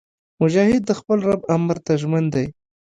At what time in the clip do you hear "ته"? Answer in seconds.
1.85-1.91